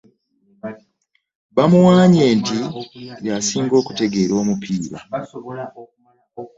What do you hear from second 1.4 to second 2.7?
Bamuwaanye nti